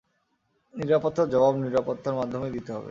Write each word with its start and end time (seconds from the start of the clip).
নিরাপত্তার 0.73 1.27
জবাব 1.29 1.53
নিরাপত্তার 1.57 2.15
মাধ্যমেই 2.15 2.51
দিতে 2.51 2.69
হবে। 2.71 2.79